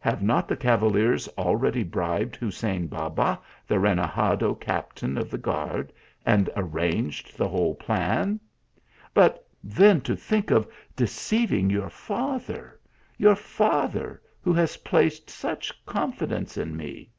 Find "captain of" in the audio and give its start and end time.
4.60-5.30